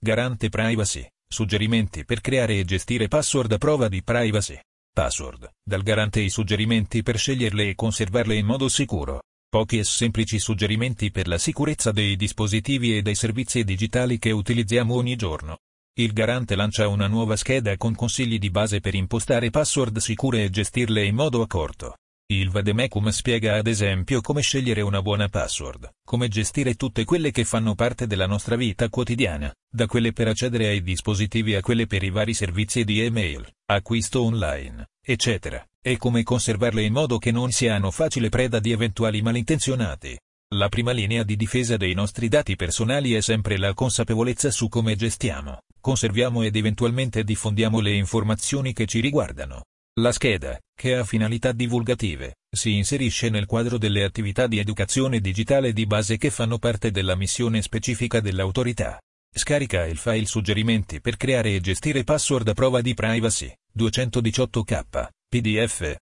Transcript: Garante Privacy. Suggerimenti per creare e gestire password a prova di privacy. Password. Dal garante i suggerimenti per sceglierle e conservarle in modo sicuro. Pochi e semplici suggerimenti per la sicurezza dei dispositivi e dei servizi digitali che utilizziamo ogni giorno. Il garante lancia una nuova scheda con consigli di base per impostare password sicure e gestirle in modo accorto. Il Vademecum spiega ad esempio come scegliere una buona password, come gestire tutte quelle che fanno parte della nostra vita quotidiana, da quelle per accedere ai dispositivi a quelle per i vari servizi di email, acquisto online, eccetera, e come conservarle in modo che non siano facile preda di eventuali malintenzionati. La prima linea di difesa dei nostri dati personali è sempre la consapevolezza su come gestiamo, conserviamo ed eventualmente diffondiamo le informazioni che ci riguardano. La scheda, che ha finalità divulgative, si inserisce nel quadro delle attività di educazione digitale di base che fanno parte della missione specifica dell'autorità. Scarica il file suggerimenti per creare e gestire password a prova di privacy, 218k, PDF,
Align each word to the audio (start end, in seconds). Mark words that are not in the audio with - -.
Garante 0.00 0.48
Privacy. 0.48 1.04
Suggerimenti 1.28 2.04
per 2.04 2.20
creare 2.20 2.56
e 2.56 2.64
gestire 2.64 3.08
password 3.08 3.50
a 3.50 3.58
prova 3.58 3.88
di 3.88 4.04
privacy. 4.04 4.56
Password. 4.92 5.50
Dal 5.60 5.82
garante 5.82 6.20
i 6.20 6.30
suggerimenti 6.30 7.02
per 7.02 7.18
sceglierle 7.18 7.70
e 7.70 7.74
conservarle 7.74 8.36
in 8.36 8.46
modo 8.46 8.68
sicuro. 8.68 9.22
Pochi 9.48 9.78
e 9.78 9.82
semplici 9.82 10.38
suggerimenti 10.38 11.10
per 11.10 11.26
la 11.26 11.36
sicurezza 11.36 11.90
dei 11.90 12.14
dispositivi 12.14 12.96
e 12.96 13.02
dei 13.02 13.16
servizi 13.16 13.64
digitali 13.64 14.20
che 14.20 14.30
utilizziamo 14.30 14.94
ogni 14.94 15.16
giorno. 15.16 15.58
Il 15.98 16.12
garante 16.12 16.54
lancia 16.54 16.86
una 16.86 17.08
nuova 17.08 17.34
scheda 17.34 17.76
con 17.76 17.96
consigli 17.96 18.38
di 18.38 18.50
base 18.50 18.78
per 18.78 18.94
impostare 18.94 19.50
password 19.50 19.98
sicure 19.98 20.44
e 20.44 20.50
gestirle 20.50 21.04
in 21.04 21.16
modo 21.16 21.42
accorto. 21.42 21.96
Il 22.30 22.50
Vademecum 22.50 23.08
spiega 23.08 23.56
ad 23.56 23.66
esempio 23.66 24.20
come 24.20 24.42
scegliere 24.42 24.82
una 24.82 25.00
buona 25.00 25.30
password, 25.30 25.94
come 26.04 26.28
gestire 26.28 26.74
tutte 26.74 27.06
quelle 27.06 27.30
che 27.30 27.46
fanno 27.46 27.74
parte 27.74 28.06
della 28.06 28.26
nostra 28.26 28.54
vita 28.54 28.90
quotidiana, 28.90 29.50
da 29.66 29.86
quelle 29.86 30.12
per 30.12 30.28
accedere 30.28 30.66
ai 30.66 30.82
dispositivi 30.82 31.54
a 31.54 31.62
quelle 31.62 31.86
per 31.86 32.02
i 32.02 32.10
vari 32.10 32.34
servizi 32.34 32.84
di 32.84 33.00
email, 33.00 33.50
acquisto 33.64 34.24
online, 34.24 34.88
eccetera, 35.02 35.66
e 35.82 35.96
come 35.96 36.22
conservarle 36.22 36.82
in 36.82 36.92
modo 36.92 37.16
che 37.16 37.30
non 37.30 37.50
siano 37.50 37.90
facile 37.90 38.28
preda 38.28 38.58
di 38.58 38.72
eventuali 38.72 39.22
malintenzionati. 39.22 40.14
La 40.54 40.68
prima 40.68 40.92
linea 40.92 41.22
di 41.22 41.34
difesa 41.34 41.78
dei 41.78 41.94
nostri 41.94 42.28
dati 42.28 42.56
personali 42.56 43.14
è 43.14 43.22
sempre 43.22 43.56
la 43.56 43.72
consapevolezza 43.72 44.50
su 44.50 44.68
come 44.68 44.96
gestiamo, 44.96 45.62
conserviamo 45.80 46.42
ed 46.42 46.56
eventualmente 46.56 47.24
diffondiamo 47.24 47.80
le 47.80 47.94
informazioni 47.94 48.74
che 48.74 48.84
ci 48.84 49.00
riguardano. 49.00 49.62
La 49.98 50.12
scheda, 50.12 50.56
che 50.76 50.94
ha 50.94 51.02
finalità 51.02 51.50
divulgative, 51.50 52.36
si 52.48 52.76
inserisce 52.76 53.30
nel 53.30 53.46
quadro 53.46 53.78
delle 53.78 54.04
attività 54.04 54.46
di 54.46 54.58
educazione 54.60 55.18
digitale 55.18 55.72
di 55.72 55.86
base 55.86 56.18
che 56.18 56.30
fanno 56.30 56.58
parte 56.58 56.92
della 56.92 57.16
missione 57.16 57.62
specifica 57.62 58.20
dell'autorità. 58.20 59.00
Scarica 59.34 59.86
il 59.86 59.96
file 59.96 60.26
suggerimenti 60.26 61.00
per 61.00 61.16
creare 61.16 61.52
e 61.52 61.60
gestire 61.60 62.04
password 62.04 62.46
a 62.46 62.54
prova 62.54 62.80
di 62.80 62.94
privacy, 62.94 63.52
218k, 63.76 65.08
PDF, 65.28 65.96